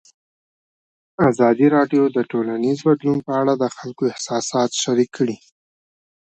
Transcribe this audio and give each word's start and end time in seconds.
ازادي 1.29 1.67
راډیو 1.75 2.03
د 2.15 2.17
ټولنیز 2.31 2.77
بدلون 2.87 3.19
په 3.27 3.33
اړه 3.41 3.53
د 3.57 3.65
خلکو 3.77 4.03
احساسات 4.13 4.69
شریک 4.83 5.09
کړي. 5.17 5.37